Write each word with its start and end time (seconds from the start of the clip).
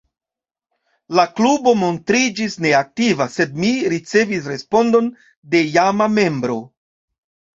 La 1.17 1.23
klubo 1.39 1.73
montriĝis 1.81 2.55
neaktiva, 2.65 3.27
sed 3.35 3.53
mi 3.65 3.69
ricevis 3.95 4.49
respondon 4.53 5.11
de 5.53 5.61
iama 5.73 6.09
membro. 6.17 6.57